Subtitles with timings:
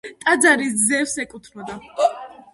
[0.21, 1.79] ტაძარი ზევსს ეკუთვნოდა.